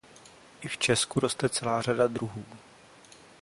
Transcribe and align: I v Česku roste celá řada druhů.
I 0.61 0.67
v 0.67 0.77
Česku 0.77 1.19
roste 1.19 1.49
celá 1.49 1.81
řada 1.81 2.07
druhů. 2.07 2.45